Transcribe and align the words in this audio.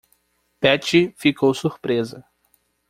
Betty 0.61 1.13
ficou 1.15 1.53
surpresa. 1.53 2.25